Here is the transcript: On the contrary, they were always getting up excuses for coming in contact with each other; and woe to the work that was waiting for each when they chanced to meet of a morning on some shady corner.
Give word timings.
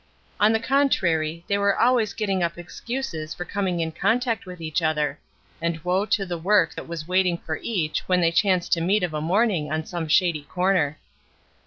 On 0.39 0.51
the 0.51 0.59
contrary, 0.59 1.43
they 1.47 1.59
were 1.59 1.77
always 1.79 2.15
getting 2.15 2.41
up 2.41 2.57
excuses 2.57 3.35
for 3.35 3.45
coming 3.45 3.81
in 3.81 3.91
contact 3.91 4.47
with 4.47 4.59
each 4.59 4.81
other; 4.81 5.19
and 5.61 5.77
woe 5.83 6.07
to 6.07 6.25
the 6.25 6.39
work 6.39 6.73
that 6.73 6.87
was 6.87 7.07
waiting 7.07 7.37
for 7.37 7.59
each 7.61 8.01
when 8.07 8.19
they 8.19 8.31
chanced 8.31 8.73
to 8.73 8.81
meet 8.81 9.03
of 9.03 9.13
a 9.13 9.21
morning 9.21 9.71
on 9.71 9.85
some 9.85 10.07
shady 10.07 10.41
corner. 10.45 10.97